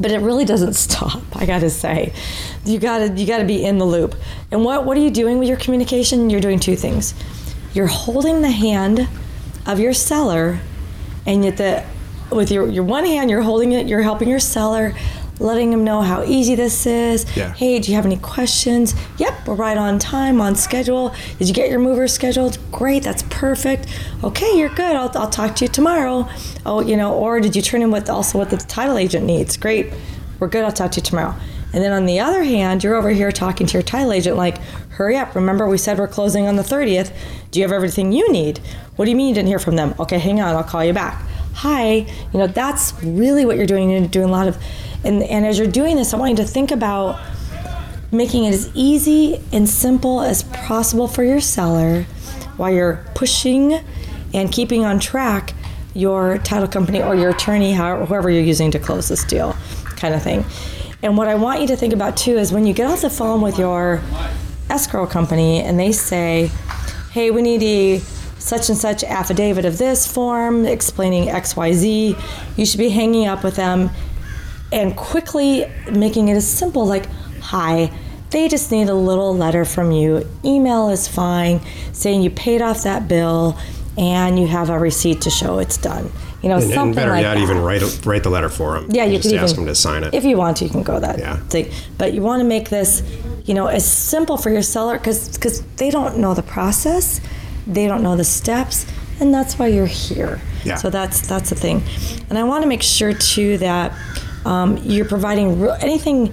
But 0.00 0.10
it 0.10 0.18
really 0.18 0.44
doesn't 0.44 0.72
stop. 0.74 1.22
I 1.36 1.46
got 1.46 1.60
to 1.60 1.70
say, 1.70 2.12
you 2.64 2.78
got 2.80 2.98
to 2.98 3.12
you 3.14 3.26
got 3.26 3.38
to 3.38 3.44
be 3.44 3.64
in 3.64 3.78
the 3.78 3.84
loop. 3.84 4.16
And 4.50 4.64
what 4.64 4.84
what 4.84 4.96
are 4.96 5.00
you 5.00 5.10
doing 5.10 5.38
with 5.38 5.48
your 5.48 5.58
communication? 5.58 6.30
You're 6.30 6.40
doing 6.40 6.58
two 6.58 6.76
things. 6.76 7.14
You're 7.72 7.86
holding 7.86 8.42
the 8.42 8.50
hand 8.50 9.08
of 9.66 9.78
your 9.78 9.92
seller, 9.92 10.58
and 11.26 11.44
yet 11.44 11.56
the 11.56 11.84
with 12.34 12.50
your 12.50 12.66
your 12.68 12.84
one 12.84 13.04
hand 13.04 13.30
you're 13.30 13.42
holding 13.42 13.72
it. 13.72 13.86
You're 13.86 14.02
helping 14.02 14.28
your 14.28 14.40
seller 14.40 14.94
letting 15.40 15.70
them 15.70 15.84
know 15.84 16.02
how 16.02 16.22
easy 16.24 16.54
this 16.54 16.86
is. 16.86 17.24
Yeah. 17.36 17.52
Hey, 17.52 17.78
do 17.80 17.90
you 17.90 17.96
have 17.96 18.06
any 18.06 18.16
questions? 18.16 18.94
Yep, 19.18 19.48
we're 19.48 19.54
right 19.54 19.76
on 19.76 19.98
time, 19.98 20.40
on 20.40 20.54
schedule. 20.54 21.14
Did 21.38 21.48
you 21.48 21.54
get 21.54 21.70
your 21.70 21.80
mover 21.80 22.08
scheduled? 22.08 22.58
Great, 22.70 23.02
that's 23.02 23.24
perfect. 23.30 23.86
Okay, 24.22 24.58
you're 24.58 24.68
good. 24.68 24.96
I'll, 24.96 25.10
I'll 25.14 25.30
talk 25.30 25.56
to 25.56 25.64
you 25.64 25.68
tomorrow. 25.68 26.28
Oh, 26.64 26.80
you 26.80 26.96
know, 26.96 27.14
or 27.14 27.40
did 27.40 27.56
you 27.56 27.62
turn 27.62 27.82
in 27.82 27.90
with 27.90 28.08
also 28.08 28.38
what 28.38 28.50
the 28.50 28.56
title 28.56 28.98
agent 28.98 29.26
needs? 29.26 29.56
Great, 29.56 29.92
we're 30.38 30.48
good. 30.48 30.64
I'll 30.64 30.72
talk 30.72 30.92
to 30.92 31.00
you 31.00 31.04
tomorrow. 31.04 31.34
And 31.72 31.82
then 31.82 31.92
on 31.92 32.06
the 32.06 32.20
other 32.20 32.44
hand, 32.44 32.84
you're 32.84 32.94
over 32.94 33.10
here 33.10 33.32
talking 33.32 33.66
to 33.66 33.72
your 33.72 33.82
title 33.82 34.12
agent 34.12 34.36
like, 34.36 34.58
hurry 34.90 35.16
up. 35.16 35.34
Remember, 35.34 35.66
we 35.66 35.76
said 35.76 35.98
we're 35.98 36.06
closing 36.06 36.46
on 36.46 36.54
the 36.54 36.62
30th. 36.62 37.12
Do 37.50 37.58
you 37.58 37.64
have 37.64 37.72
everything 37.72 38.12
you 38.12 38.30
need? 38.30 38.58
What 38.94 39.06
do 39.06 39.10
you 39.10 39.16
mean 39.16 39.28
you 39.28 39.34
didn't 39.34 39.48
hear 39.48 39.58
from 39.58 39.74
them? 39.74 39.92
Okay, 39.98 40.20
hang 40.20 40.40
on. 40.40 40.54
I'll 40.54 40.62
call 40.62 40.84
you 40.84 40.92
back. 40.92 41.20
Hi. 41.54 42.06
You 42.32 42.38
know, 42.38 42.46
that's 42.46 42.94
really 43.02 43.44
what 43.44 43.56
you're 43.56 43.66
doing. 43.66 43.90
You're 43.90 44.06
doing 44.06 44.28
a 44.28 44.32
lot 44.32 44.46
of, 44.46 44.56
and, 45.04 45.22
and 45.22 45.46
as 45.46 45.58
you're 45.58 45.68
doing 45.68 45.96
this, 45.96 46.14
I 46.14 46.16
want 46.16 46.30
you 46.30 46.36
to 46.38 46.44
think 46.44 46.70
about 46.70 47.20
making 48.10 48.44
it 48.44 48.54
as 48.54 48.70
easy 48.74 49.40
and 49.52 49.68
simple 49.68 50.20
as 50.20 50.44
possible 50.44 51.08
for 51.08 51.24
your 51.24 51.40
seller 51.40 52.04
while 52.56 52.72
you're 52.72 53.04
pushing 53.14 53.80
and 54.32 54.50
keeping 54.50 54.84
on 54.84 55.00
track 55.00 55.54
your 55.94 56.38
title 56.38 56.68
company 56.68 57.02
or 57.02 57.14
your 57.14 57.30
attorney, 57.30 57.74
whoever 57.74 58.30
you're 58.30 58.42
using 58.42 58.70
to 58.70 58.78
close 58.78 59.08
this 59.08 59.24
deal, 59.24 59.56
kind 59.84 60.14
of 60.14 60.22
thing. 60.22 60.44
And 61.02 61.16
what 61.16 61.28
I 61.28 61.34
want 61.34 61.60
you 61.60 61.66
to 61.68 61.76
think 61.76 61.92
about 61.92 62.16
too 62.16 62.36
is 62.38 62.52
when 62.52 62.66
you 62.66 62.72
get 62.72 62.86
off 62.86 63.02
the 63.02 63.10
phone 63.10 63.40
with 63.42 63.58
your 63.58 64.02
escrow 64.70 65.06
company 65.06 65.60
and 65.60 65.78
they 65.78 65.92
say, 65.92 66.50
hey, 67.12 67.30
we 67.30 67.42
need 67.42 67.62
a 67.62 67.98
such 68.38 68.68
and 68.68 68.76
such 68.76 69.04
affidavit 69.04 69.64
of 69.64 69.78
this 69.78 70.06
form 70.06 70.66
explaining 70.66 71.28
XYZ, 71.28 72.56
you 72.56 72.66
should 72.66 72.78
be 72.78 72.90
hanging 72.90 73.26
up 73.26 73.44
with 73.44 73.56
them 73.56 73.90
and 74.74 74.96
quickly 74.96 75.64
making 75.90 76.28
it 76.28 76.34
as 76.34 76.46
simple 76.46 76.84
like, 76.84 77.06
hi, 77.40 77.90
they 78.30 78.48
just 78.48 78.72
need 78.72 78.88
a 78.88 78.94
little 78.94 79.34
letter 79.34 79.64
from 79.64 79.92
you. 79.92 80.28
Email 80.44 80.90
is 80.90 81.06
fine, 81.06 81.60
saying 81.92 82.22
you 82.22 82.30
paid 82.30 82.60
off 82.60 82.82
that 82.82 83.06
bill 83.06 83.56
and 83.96 84.36
you 84.36 84.48
have 84.48 84.70
a 84.70 84.78
receipt 84.78 85.20
to 85.22 85.30
show 85.30 85.60
it's 85.60 85.76
done. 85.76 86.10
You 86.42 86.48
know, 86.48 86.56
And, 86.56 86.64
something 86.64 86.80
and 86.88 86.94
better 86.96 87.10
like 87.12 87.22
yet, 87.22 87.34
that. 87.34 87.40
even 87.42 87.58
write 87.60 88.04
write 88.04 88.24
the 88.24 88.30
letter 88.30 88.48
for 88.48 88.80
them. 88.80 88.90
Yeah, 88.90 89.04
you 89.04 89.18
just 89.18 89.30
could 89.30 89.38
ask 89.40 89.52
even 89.54 89.64
them 89.64 89.72
to 89.72 89.74
sign 89.76 90.02
it. 90.02 90.12
If 90.12 90.24
you 90.24 90.36
want 90.36 90.56
to, 90.58 90.64
you 90.64 90.70
can 90.70 90.82
go 90.82 90.98
that. 90.98 91.20
Yeah. 91.20 91.36
thing. 91.36 91.70
But 91.96 92.12
you 92.12 92.20
want 92.22 92.40
to 92.40 92.44
make 92.44 92.68
this, 92.68 93.02
you 93.44 93.54
know, 93.54 93.68
as 93.68 93.90
simple 93.90 94.36
for 94.36 94.50
your 94.50 94.60
seller 94.62 94.98
because 94.98 95.38
because 95.38 95.62
they 95.76 95.90
don't 95.90 96.18
know 96.18 96.34
the 96.34 96.42
process, 96.42 97.20
they 97.68 97.86
don't 97.86 98.02
know 98.02 98.16
the 98.16 98.24
steps, 98.24 98.84
and 99.20 99.32
that's 99.32 99.58
why 99.58 99.68
you're 99.68 99.86
here. 99.86 100.40
Yeah. 100.64 100.74
So 100.74 100.90
that's 100.90 101.26
that's 101.26 101.50
the 101.50 101.56
thing, 101.56 101.82
and 102.28 102.36
I 102.36 102.42
want 102.42 102.62
to 102.62 102.68
make 102.68 102.82
sure 102.82 103.14
too 103.14 103.56
that 103.58 103.92
um, 104.44 104.78
you're 104.78 105.06
providing 105.06 105.60
real, 105.60 105.76
anything 105.80 106.32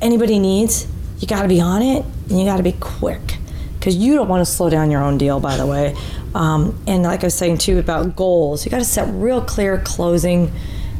anybody 0.00 0.38
needs. 0.38 0.86
You 1.18 1.28
got 1.28 1.42
to 1.42 1.48
be 1.48 1.60
on 1.60 1.82
it, 1.82 2.04
and 2.28 2.38
you 2.38 2.44
got 2.44 2.56
to 2.56 2.62
be 2.62 2.72
quick 2.72 3.38
because 3.78 3.96
you 3.96 4.14
don't 4.14 4.28
want 4.28 4.44
to 4.44 4.50
slow 4.50 4.70
down 4.70 4.90
your 4.90 5.02
own 5.02 5.18
deal. 5.18 5.40
By 5.40 5.56
the 5.56 5.66
way, 5.66 5.96
um, 6.34 6.82
and 6.86 7.02
like 7.02 7.22
I 7.22 7.26
was 7.26 7.34
saying 7.34 7.58
too 7.58 7.78
about 7.78 8.16
goals, 8.16 8.64
you 8.64 8.70
got 8.70 8.78
to 8.78 8.84
set 8.84 9.12
real 9.14 9.42
clear 9.42 9.78
closing 9.78 10.50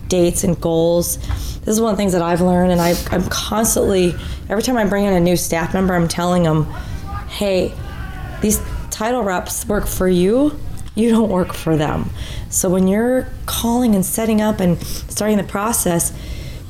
dates 0.08 0.44
and 0.44 0.60
goals. 0.60 1.16
this 1.60 1.68
is 1.68 1.80
one 1.80 1.90
of 1.90 1.96
the 1.96 2.00
things 2.00 2.12
that 2.12 2.22
I've 2.22 2.42
learned, 2.42 2.72
and 2.72 2.80
I, 2.80 2.94
I'm 3.10 3.26
constantly 3.28 4.14
every 4.48 4.62
time 4.62 4.76
I 4.76 4.84
bring 4.84 5.04
in 5.04 5.14
a 5.14 5.20
new 5.20 5.36
staff 5.36 5.72
member, 5.72 5.94
I'm 5.94 6.08
telling 6.08 6.42
them, 6.42 6.64
hey, 7.28 7.72
these 8.42 8.60
title 8.90 9.22
reps 9.22 9.66
work 9.66 9.86
for 9.86 10.08
you. 10.08 10.58
You 10.94 11.10
don't 11.10 11.30
work 11.30 11.52
for 11.52 11.76
them. 11.76 12.10
So 12.50 12.68
when 12.68 12.86
you're 12.86 13.28
calling 13.46 13.94
and 13.94 14.04
setting 14.04 14.40
up 14.40 14.60
and 14.60 14.82
starting 14.82 15.38
the 15.38 15.44
process, 15.44 16.12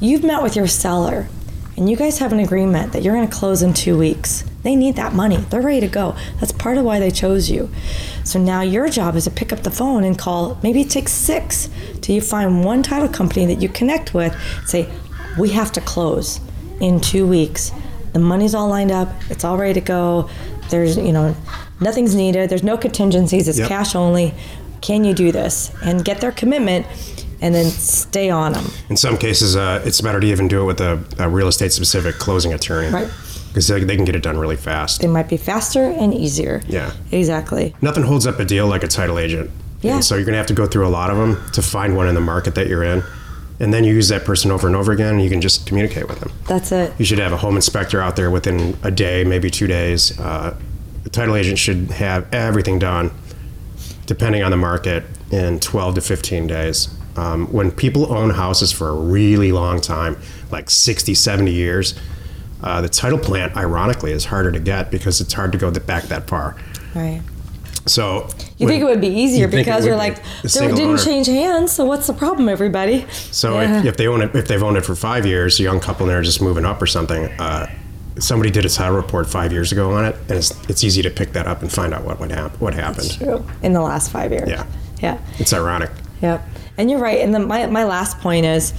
you've 0.00 0.22
met 0.22 0.42
with 0.42 0.54
your 0.54 0.68
seller 0.68 1.28
and 1.76 1.90
you 1.90 1.96
guys 1.96 2.18
have 2.18 2.32
an 2.32 2.38
agreement 2.38 2.92
that 2.92 3.02
you're 3.02 3.14
going 3.14 3.28
to 3.28 3.34
close 3.34 3.62
in 3.62 3.74
two 3.74 3.98
weeks. 3.98 4.44
They 4.62 4.76
need 4.76 4.94
that 4.96 5.12
money. 5.12 5.38
They're 5.38 5.62
ready 5.62 5.80
to 5.80 5.88
go. 5.88 6.14
That's 6.38 6.52
part 6.52 6.78
of 6.78 6.84
why 6.84 7.00
they 7.00 7.10
chose 7.10 7.50
you. 7.50 7.68
So 8.24 8.38
now 8.38 8.60
your 8.60 8.88
job 8.88 9.16
is 9.16 9.24
to 9.24 9.30
pick 9.30 9.52
up 9.52 9.60
the 9.60 9.70
phone 9.70 10.04
and 10.04 10.16
call. 10.16 10.58
Maybe 10.62 10.82
it 10.82 10.90
takes 10.90 11.12
six 11.12 11.68
till 12.00 12.14
you 12.14 12.20
find 12.20 12.64
one 12.64 12.82
title 12.82 13.08
company 13.08 13.46
that 13.46 13.60
you 13.60 13.68
connect 13.68 14.14
with. 14.14 14.36
Say, 14.66 14.88
we 15.36 15.50
have 15.50 15.72
to 15.72 15.80
close 15.80 16.40
in 16.80 17.00
two 17.00 17.26
weeks. 17.26 17.72
The 18.12 18.18
money's 18.18 18.54
all 18.54 18.68
lined 18.68 18.92
up. 18.92 19.08
It's 19.30 19.42
all 19.42 19.56
ready 19.56 19.74
to 19.74 19.80
go. 19.80 20.30
There's, 20.68 20.96
you 20.96 21.12
know, 21.12 21.34
nothing's 21.80 22.14
needed. 22.14 22.50
There's 22.50 22.62
no 22.62 22.76
contingencies. 22.76 23.48
It's 23.48 23.58
Yep. 23.58 23.68
cash 23.68 23.94
only. 23.94 24.34
Can 24.80 25.04
you 25.04 25.14
do 25.14 25.30
this? 25.32 25.70
And 25.84 26.04
get 26.04 26.20
their 26.20 26.32
commitment, 26.32 26.86
and 27.40 27.54
then 27.54 27.66
stay 27.66 28.30
on 28.30 28.52
them. 28.52 28.66
In 28.88 28.96
some 28.96 29.16
cases, 29.16 29.56
uh, 29.56 29.80
it's 29.84 30.00
better 30.00 30.20
to 30.20 30.26
even 30.26 30.48
do 30.48 30.62
it 30.62 30.64
with 30.64 30.80
a, 30.80 31.02
a 31.18 31.28
real 31.28 31.48
estate 31.48 31.72
specific 31.72 32.16
closing 32.16 32.52
attorney. 32.52 32.88
Right. 32.90 33.08
Because 33.48 33.68
they, 33.68 33.84
they 33.84 33.96
can 33.96 34.04
get 34.04 34.16
it 34.16 34.22
done 34.22 34.38
really 34.38 34.56
fast. 34.56 35.00
They 35.02 35.06
might 35.08 35.28
be 35.28 35.36
faster 35.36 35.84
and 35.84 36.14
easier. 36.14 36.62
Yeah. 36.66 36.92
Exactly. 37.10 37.74
Nothing 37.82 38.04
holds 38.04 38.26
up 38.26 38.38
a 38.40 38.44
deal 38.44 38.66
like 38.66 38.82
a 38.82 38.88
title 38.88 39.18
agent. 39.18 39.50
Yeah. 39.82 39.96
And 39.96 40.04
so 40.04 40.14
you're 40.14 40.24
going 40.24 40.32
to 40.32 40.38
have 40.38 40.46
to 40.46 40.54
go 40.54 40.66
through 40.66 40.86
a 40.86 40.90
lot 40.90 41.10
of 41.10 41.16
them 41.18 41.38
to 41.52 41.60
find 41.60 41.94
one 41.96 42.08
in 42.08 42.14
the 42.14 42.20
market 42.20 42.54
that 42.54 42.66
you're 42.68 42.82
in. 42.84 43.02
And 43.60 43.72
then 43.74 43.84
you 43.84 43.92
use 43.94 44.08
that 44.08 44.24
person 44.24 44.50
over 44.50 44.66
and 44.66 44.74
over 44.74 44.90
again, 44.90 45.14
and 45.14 45.22
you 45.22 45.28
can 45.28 45.40
just 45.40 45.66
communicate 45.66 46.08
with 46.08 46.18
them. 46.20 46.32
That's 46.48 46.72
it. 46.72 46.92
You 46.98 47.04
should 47.04 47.18
have 47.18 47.32
a 47.32 47.36
home 47.36 47.54
inspector 47.56 48.00
out 48.00 48.16
there 48.16 48.30
within 48.30 48.76
a 48.82 48.90
day, 48.90 49.22
maybe 49.24 49.50
two 49.50 49.66
days. 49.66 50.18
Uh, 50.18 50.56
title 51.12 51.36
agent 51.36 51.58
should 51.58 51.90
have 51.92 52.32
everything 52.32 52.78
done, 52.78 53.10
depending 54.06 54.42
on 54.42 54.50
the 54.50 54.56
market, 54.56 55.04
in 55.30 55.60
12 55.60 55.96
to 55.96 56.00
15 56.00 56.46
days. 56.46 56.88
Um, 57.16 57.46
when 57.52 57.70
people 57.70 58.12
own 58.12 58.30
houses 58.30 58.72
for 58.72 58.88
a 58.88 58.94
really 58.94 59.52
long 59.52 59.80
time, 59.80 60.16
like 60.50 60.70
60, 60.70 61.14
70 61.14 61.52
years, 61.52 61.94
uh, 62.62 62.80
the 62.80 62.88
title 62.88 63.18
plant, 63.18 63.56
ironically, 63.56 64.12
is 64.12 64.24
harder 64.24 64.50
to 64.52 64.60
get 64.60 64.90
because 64.90 65.20
it's 65.20 65.32
hard 65.34 65.52
to 65.52 65.58
go 65.58 65.70
back 65.70 66.04
that 66.04 66.26
far. 66.28 66.56
Right. 66.94 67.20
So 67.84 68.28
You 68.58 68.68
think 68.68 68.80
it 68.80 68.84
would 68.84 69.00
be 69.00 69.08
easier 69.08 69.42
you'd 69.46 69.50
think 69.50 69.66
it 69.66 69.70
because 69.70 69.84
you're 69.84 69.96
like, 69.96 70.18
a 70.44 70.48
there 70.48 70.68
didn't 70.68 70.80
owner. 70.82 70.98
change 70.98 71.26
hands, 71.26 71.72
so 71.72 71.84
what's 71.84 72.06
the 72.06 72.12
problem, 72.12 72.48
everybody? 72.48 73.04
So 73.10 73.60
Yeah. 73.60 73.80
if, 73.80 73.86
if 73.86 73.96
they 73.96 74.06
own 74.06 74.22
it, 74.22 74.34
if 74.36 74.46
they've 74.46 74.62
owned 74.62 74.76
it 74.76 74.84
for 74.84 74.94
five 74.94 75.26
years, 75.26 75.58
a 75.58 75.64
young 75.64 75.80
couple 75.80 76.06
and 76.06 76.14
they're 76.14 76.22
just 76.22 76.40
moving 76.40 76.64
up 76.64 76.80
or 76.80 76.86
something, 76.86 77.24
uh, 77.40 77.66
somebody 78.18 78.50
did 78.50 78.64
a 78.64 78.68
title 78.68 78.96
report 78.96 79.26
five 79.28 79.52
years 79.52 79.72
ago 79.72 79.92
on 79.92 80.04
it, 80.04 80.14
and 80.28 80.32
it's, 80.32 80.50
it's 80.68 80.84
easy 80.84 81.02
to 81.02 81.10
pick 81.10 81.32
that 81.32 81.46
up 81.46 81.62
and 81.62 81.70
find 81.72 81.92
out 81.94 82.04
what 82.04 82.20
what, 82.20 82.30
hap- 82.30 82.60
what 82.60 82.74
happened. 82.74 83.10
True. 83.12 83.44
In 83.62 83.72
the 83.72 83.80
last 83.80 84.10
five 84.10 84.30
years. 84.32 84.48
Yeah. 84.48 84.66
Yeah. 85.00 85.18
It's 85.38 85.52
ironic. 85.52 85.90
Yep. 86.20 86.42
And 86.78 86.90
you're 86.90 87.00
right. 87.00 87.18
And 87.20 87.34
then 87.34 87.46
my, 87.48 87.66
my 87.66 87.84
last 87.84 88.18
point 88.20 88.46
is 88.46 88.72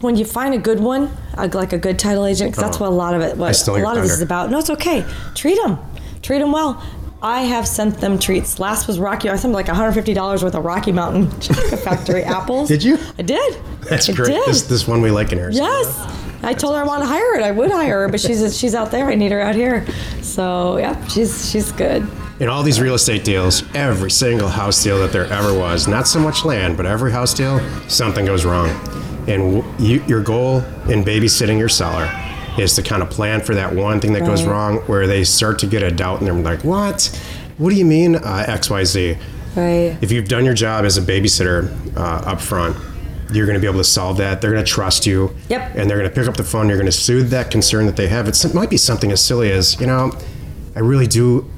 when 0.00 0.16
you 0.16 0.24
find 0.24 0.54
a 0.54 0.58
good 0.58 0.80
one, 0.80 1.10
like 1.36 1.72
a 1.72 1.78
good 1.78 1.98
title 1.98 2.24
agent, 2.26 2.52
because 2.52 2.62
that's 2.64 2.76
Oh. 2.76 2.80
what 2.84 2.88
a 2.90 2.94
lot 2.94 3.14
of 3.14 3.22
it, 3.22 3.36
what 3.36 3.68
a 3.68 3.72
lot 3.82 3.96
of 3.96 4.02
this 4.04 4.12
is 4.12 4.22
about. 4.22 4.50
No, 4.50 4.58
it's 4.58 4.70
okay. 4.70 5.04
Treat 5.34 5.56
them. 5.62 5.78
Treat 6.22 6.38
them 6.38 6.52
well. 6.52 6.82
I 7.24 7.42
have 7.42 7.68
sent 7.68 7.98
them 8.00 8.18
treats. 8.18 8.58
Last 8.58 8.88
was 8.88 8.98
Rocky. 8.98 9.28
I 9.28 9.36
sent 9.36 9.42
them 9.42 9.52
like 9.52 9.66
$150 9.66 10.42
worth 10.42 10.54
of 10.56 10.64
Rocky 10.64 10.90
Mountain 10.90 11.30
Chocolate 11.40 11.80
Factory 11.80 12.22
apples. 12.24 12.68
Did 12.68 12.82
you? 12.82 12.98
I 13.18 13.22
did. 13.22 13.56
That's 13.82 14.08
I 14.08 14.12
great. 14.12 14.26
Did. 14.28 14.46
This 14.46 14.62
this 14.62 14.88
one 14.88 15.00
we 15.02 15.10
like 15.12 15.30
in 15.32 15.38
here. 15.38 15.50
Yes. 15.50 15.96
I 16.42 16.54
told 16.54 16.74
her 16.74 16.82
I 16.82 16.84
want 16.84 17.02
to 17.02 17.06
hire 17.06 17.36
her. 17.36 17.42
I 17.42 17.50
would 17.50 17.70
hire 17.70 18.02
her, 18.02 18.08
but 18.08 18.20
she's 18.20 18.56
she's 18.58 18.74
out 18.74 18.90
there. 18.90 19.08
I 19.08 19.14
need 19.14 19.32
her 19.32 19.40
out 19.40 19.54
here. 19.54 19.86
So 20.22 20.78
yeah, 20.78 21.06
she's 21.08 21.50
she's 21.50 21.72
good. 21.72 22.06
In 22.40 22.48
all 22.48 22.62
these 22.62 22.80
real 22.80 22.94
estate 22.94 23.22
deals, 23.22 23.62
every 23.74 24.10
single 24.10 24.48
house 24.48 24.82
deal 24.82 24.98
that 24.98 25.12
there 25.12 25.26
ever 25.26 25.56
was, 25.56 25.86
not 25.86 26.08
so 26.08 26.18
much 26.18 26.44
land, 26.44 26.76
but 26.76 26.86
every 26.86 27.12
house 27.12 27.32
deal, 27.34 27.60
something 27.88 28.24
goes 28.26 28.44
wrong. 28.44 28.68
And 29.28 29.62
you, 29.80 30.02
your 30.08 30.22
goal 30.22 30.58
in 30.88 31.04
babysitting 31.04 31.58
your 31.58 31.68
seller 31.68 32.10
is 32.58 32.74
to 32.74 32.82
kind 32.82 33.02
of 33.02 33.10
plan 33.10 33.40
for 33.40 33.54
that 33.54 33.72
one 33.72 34.00
thing 34.00 34.12
that 34.14 34.26
goes 34.26 34.44
wrong 34.44 34.78
where 34.88 35.06
they 35.06 35.22
start 35.22 35.60
to 35.60 35.66
get 35.66 35.82
a 35.82 35.90
doubt 35.90 36.18
and 36.18 36.26
they're 36.26 36.34
like, 36.34 36.64
what? 36.64 37.06
What 37.58 37.70
do 37.70 37.76
you 37.76 37.84
mean 37.84 38.16
uh, 38.16 38.44
XYZ? 38.48 39.18
Right. 39.54 39.96
If 40.00 40.10
you've 40.10 40.28
done 40.28 40.44
your 40.44 40.54
job 40.54 40.84
as 40.84 40.96
a 40.96 41.00
babysitter 41.00 41.70
uh, 41.96 42.30
up 42.30 42.40
front, 42.40 42.76
you're 43.34 43.46
going 43.46 43.54
to 43.54 43.60
be 43.60 43.66
able 43.66 43.78
to 43.80 43.84
solve 43.84 44.16
that. 44.18 44.40
They're 44.40 44.52
going 44.52 44.64
to 44.64 44.70
trust 44.70 45.06
you. 45.06 45.34
Yep. 45.48 45.74
And 45.76 45.88
they're 45.90 45.98
going 45.98 46.08
to 46.08 46.14
pick 46.14 46.28
up 46.28 46.36
the 46.36 46.44
phone. 46.44 46.68
You're 46.68 46.78
going 46.78 46.86
to 46.86 46.92
soothe 46.92 47.30
that 47.30 47.50
concern 47.50 47.86
that 47.86 47.96
they 47.96 48.08
have. 48.08 48.28
It's, 48.28 48.44
it 48.44 48.54
might 48.54 48.70
be 48.70 48.76
something 48.76 49.10
as 49.12 49.24
silly 49.24 49.50
as, 49.52 49.80
you 49.80 49.86
know, 49.86 50.12
I 50.76 50.80
really 50.80 51.06
do. 51.06 51.50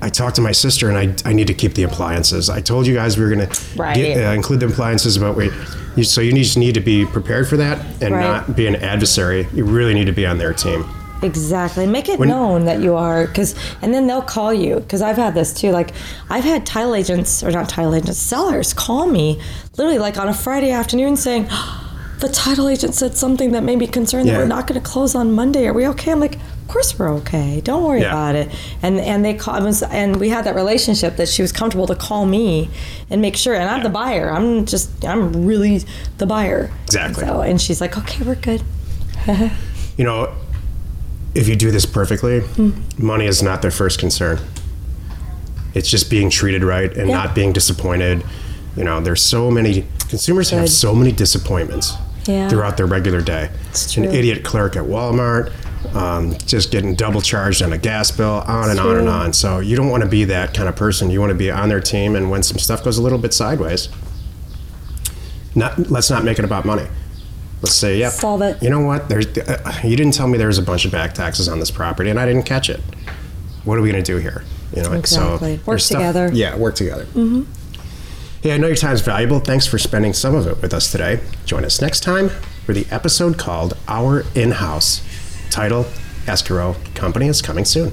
I 0.00 0.08
talked 0.08 0.34
to 0.36 0.42
my 0.42 0.50
sister 0.52 0.88
and 0.90 0.98
I, 1.24 1.30
I 1.30 1.32
need 1.32 1.46
to 1.46 1.54
keep 1.54 1.74
the 1.74 1.84
appliances. 1.84 2.50
I 2.50 2.60
told 2.60 2.86
you 2.88 2.94
guys 2.94 3.16
we 3.16 3.24
were 3.24 3.34
going 3.34 3.48
to 3.48 3.82
uh, 4.30 4.32
include 4.32 4.60
the 4.60 4.66
appliances, 4.66 5.16
but 5.18 5.36
wait. 5.36 5.52
You, 5.94 6.04
so 6.04 6.20
you 6.20 6.32
just 6.32 6.56
need 6.56 6.74
to 6.74 6.80
be 6.80 7.04
prepared 7.06 7.46
for 7.46 7.56
that 7.58 7.78
and 8.02 8.14
Right. 8.14 8.20
not 8.22 8.56
be 8.56 8.66
an 8.66 8.76
adversary. 8.76 9.46
You 9.52 9.64
really 9.64 9.94
need 9.94 10.06
to 10.06 10.12
be 10.12 10.26
on 10.26 10.38
their 10.38 10.52
team. 10.54 10.84
Exactly. 11.22 11.86
Make 11.86 12.08
it 12.08 12.18
When- 12.18 12.28
known 12.28 12.64
that 12.64 12.80
you 12.80 12.94
are, 12.96 13.26
because, 13.26 13.54
and 13.80 13.92
then 13.94 14.06
they'll 14.06 14.22
call 14.22 14.52
you. 14.52 14.76
Because 14.76 15.02
I've 15.02 15.16
had 15.16 15.34
this 15.34 15.52
too. 15.52 15.70
Like, 15.70 15.92
I've 16.28 16.44
had 16.44 16.66
title 16.66 16.94
agents, 16.94 17.42
or 17.42 17.50
not 17.50 17.68
title 17.68 17.94
agents, 17.94 18.18
sellers 18.18 18.72
call 18.74 19.06
me 19.06 19.40
literally 19.76 19.98
like 19.98 20.18
on 20.18 20.28
a 20.28 20.34
Friday 20.34 20.70
afternoon 20.70 21.16
saying, 21.16 21.46
oh, 21.50 21.88
the 22.20 22.28
title 22.28 22.68
agent 22.68 22.94
said 22.94 23.16
something 23.16 23.50
that 23.52 23.62
made 23.64 23.78
me 23.78 23.86
concerned 23.86 24.28
that 24.28 24.36
we're 24.38 24.46
not 24.46 24.66
going 24.66 24.80
to 24.80 24.86
close 24.86 25.14
on 25.14 25.32
Monday. 25.32 25.66
Are 25.66 25.72
we 25.72 25.86
okay? 25.88 26.12
I'm 26.12 26.20
like, 26.20 26.36
of 26.36 26.68
course 26.68 26.96
we're 26.98 27.12
okay. 27.14 27.60
Don't 27.60 27.82
worry 27.82 28.00
Yeah. 28.02 28.10
about 28.10 28.36
it. 28.36 28.48
And 28.80 29.00
and 29.00 29.24
they 29.24 29.34
call, 29.34 29.56
and 29.90 30.16
we 30.16 30.28
had 30.28 30.44
that 30.44 30.54
relationship 30.54 31.16
that 31.16 31.28
she 31.28 31.42
was 31.42 31.50
comfortable 31.50 31.86
to 31.88 31.96
call 31.96 32.24
me 32.26 32.70
and 33.10 33.20
make 33.20 33.36
sure. 33.36 33.54
And 33.54 33.68
I'm 33.68 33.82
the 33.82 33.88
buyer. 33.90 34.30
I'm 34.30 34.66
just, 34.66 35.04
I'm 35.04 35.44
really 35.44 35.82
the 36.18 36.26
buyer. 36.26 36.70
Exactly. 36.84 37.24
So, 37.24 37.40
and 37.40 37.60
she's 37.60 37.80
like, 37.80 37.98
okay, 37.98 38.24
we're 38.24 38.36
good. 38.36 38.62
You 39.98 40.04
know, 40.06 40.32
if 41.34 41.48
you 41.48 41.56
do 41.56 41.70
this 41.70 41.86
perfectly, 41.86 42.40
Hmm. 42.40 42.70
money 42.98 43.26
is 43.26 43.42
not 43.42 43.62
their 43.62 43.70
first 43.70 43.98
concern. 43.98 44.38
It's 45.74 45.88
just 45.88 46.10
being 46.10 46.28
treated 46.30 46.62
right 46.62 46.94
and 46.96 47.08
Yeah. 47.08 47.16
not 47.16 47.34
being 47.34 47.52
disappointed. 47.52 48.22
You 48.76 48.84
know, 48.84 49.00
there's 49.00 49.22
so 49.22 49.50
many 49.50 49.86
consumers 50.08 50.50
have 50.50 50.68
so 50.68 50.94
many 50.94 51.12
disappointments 51.12 51.94
Yeah. 52.26 52.48
throughout 52.48 52.76
their 52.76 52.86
regular 52.86 53.22
day. 53.22 53.48
It's 53.70 53.96
An 53.96 54.04
idiot 54.04 54.44
clerk 54.44 54.76
at 54.76 54.84
Walmart, 54.84 55.50
um, 55.94 56.36
just 56.46 56.70
getting 56.70 56.94
double 56.94 57.22
charged 57.22 57.62
on 57.62 57.72
a 57.72 57.78
gas 57.78 58.10
bill, 58.10 58.44
on 58.46 58.68
and 58.70 58.78
on 58.78 58.96
and 58.98 59.08
on. 59.08 59.32
So 59.32 59.60
you 59.60 59.74
don't 59.76 59.88
want 59.88 60.02
to 60.02 60.08
be 60.08 60.24
that 60.26 60.52
kind 60.52 60.68
of 60.68 60.76
person. 60.76 61.10
You 61.10 61.20
want 61.20 61.30
to 61.30 61.34
be 61.38 61.50
on 61.50 61.70
their 61.70 61.80
team, 61.80 62.14
and 62.14 62.30
when 62.30 62.42
some 62.42 62.58
stuff 62.58 62.84
goes 62.84 62.98
a 62.98 63.02
little 63.02 63.18
bit 63.18 63.32
sideways, 63.32 63.88
not 65.54 65.90
let's 65.90 66.10
not 66.10 66.24
make 66.24 66.38
it 66.38 66.44
about 66.44 66.64
money. 66.64 66.84
Let's 67.62 67.74
say, 67.76 67.98
yep. 67.98 68.12
Solve 68.12 68.42
it. 68.42 68.60
You 68.62 68.70
know 68.70 68.80
what? 68.80 69.08
There's, 69.08 69.26
uh, 69.38 69.80
you 69.84 69.96
didn't 69.96 70.14
tell 70.14 70.26
me 70.26 70.36
there 70.36 70.48
was 70.48 70.58
a 70.58 70.62
bunch 70.62 70.84
of 70.84 70.90
back 70.92 71.14
taxes 71.14 71.48
on 71.48 71.60
this 71.60 71.70
property, 71.70 72.10
and 72.10 72.18
I 72.18 72.26
didn't 72.26 72.42
catch 72.44 72.68
it. 72.68 72.80
What 73.64 73.78
are 73.78 73.82
we 73.82 73.90
going 73.92 74.02
to 74.02 74.12
do 74.12 74.18
here? 74.18 74.42
You 74.74 74.82
know, 74.82 74.92
Exactly. 74.92 75.56
so 75.58 75.62
Work 75.62 75.66
there's 75.66 75.86
stuff- 75.86 75.98
together. 76.00 76.30
yeah, 76.32 76.56
work 76.56 76.74
together. 76.74 77.04
Mm-hmm. 77.04 77.42
Hey, 78.42 78.52
I 78.54 78.58
know 78.58 78.66
your 78.66 78.74
time's 78.76 79.00
valuable. 79.02 79.38
Thanks 79.38 79.66
for 79.66 79.78
spending 79.78 80.12
some 80.12 80.34
of 80.34 80.48
it 80.48 80.60
with 80.60 80.74
us 80.74 80.90
today. 80.90 81.20
Join 81.46 81.64
us 81.64 81.80
next 81.80 82.00
time 82.00 82.30
for 82.66 82.72
the 82.72 82.86
episode 82.90 83.38
called 83.38 83.76
Our 83.86 84.24
In-House. 84.34 85.00
Title: 85.50 85.86
Escrow 86.26 86.74
Company 86.94 87.28
is 87.28 87.40
coming 87.42 87.64
soon. 87.64 87.92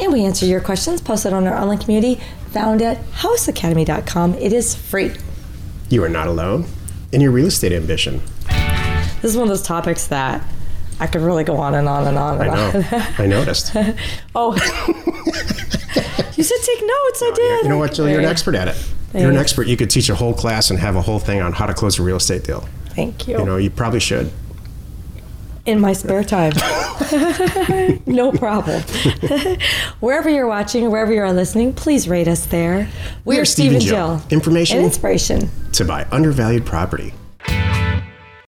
And 0.00 0.10
we 0.12 0.24
answer 0.24 0.46
your 0.46 0.60
questions 0.62 1.02
posted 1.02 1.32
on 1.34 1.46
our 1.46 1.54
online 1.54 1.78
community 1.78 2.18
found 2.52 2.80
at 2.80 3.04
houseacademy.com. 3.12 4.34
It 4.36 4.52
is 4.54 4.74
free. 4.74 5.12
You 5.90 6.02
are 6.04 6.08
not 6.08 6.28
alone 6.28 6.66
in 7.12 7.20
your 7.20 7.30
real 7.32 7.46
estate 7.46 7.72
ambition. 7.72 8.22
This 9.24 9.32
is 9.32 9.38
one 9.38 9.44
of 9.44 9.48
those 9.48 9.62
topics 9.62 10.08
that 10.08 10.46
I 11.00 11.06
could 11.06 11.22
really 11.22 11.44
go 11.44 11.56
on 11.56 11.74
and 11.74 11.88
on 11.88 12.06
and 12.06 12.18
on 12.18 12.42
I 12.42 12.44
about. 12.44 12.74
know. 12.74 13.06
I 13.16 13.26
noticed. 13.26 13.72
oh. 14.34 14.52
you 16.36 16.44
said 16.44 16.58
take 16.62 16.80
notes. 16.82 17.22
I 17.22 17.32
did. 17.34 17.62
You 17.62 17.70
know 17.70 17.78
what, 17.78 17.94
Jill? 17.94 18.06
You're 18.06 18.18
an 18.18 18.26
expert 18.26 18.54
at 18.54 18.68
it. 18.68 18.76
You're 19.14 19.30
an 19.30 19.38
expert. 19.38 19.66
You 19.66 19.78
could 19.78 19.88
teach 19.88 20.10
a 20.10 20.14
whole 20.14 20.34
class 20.34 20.68
and 20.68 20.78
have 20.78 20.94
a 20.94 21.00
whole 21.00 21.18
thing 21.18 21.40
on 21.40 21.54
how 21.54 21.64
to 21.64 21.72
close 21.72 21.98
a 21.98 22.02
real 22.02 22.16
estate 22.16 22.44
deal. 22.44 22.68
Thank 22.90 23.26
you. 23.26 23.38
You 23.38 23.46
know, 23.46 23.56
you 23.56 23.70
probably 23.70 23.98
should. 23.98 24.30
in 25.64 25.80
my 25.80 25.94
spare 25.94 26.22
time. 26.22 26.52
no 28.06 28.30
problem. 28.30 28.82
wherever 30.00 30.28
you're 30.28 30.46
watching, 30.46 30.90
wherever 30.90 31.14
you're 31.14 31.32
listening, 31.32 31.72
please 31.72 32.10
rate 32.10 32.28
us 32.28 32.44
there. 32.44 32.90
We, 33.24 33.36
We 33.36 33.38
are 33.38 33.40
are 33.40 33.44
Steve 33.46 33.68
and 33.68 33.76
and 33.76 33.84
Jill. 33.86 34.18
Jill. 34.18 34.26
Information? 34.28 34.76
and 34.76 34.84
inspiration. 34.84 35.48
To 35.72 35.86
buy 35.86 36.06
undervalued 36.12 36.66
property. 36.66 37.14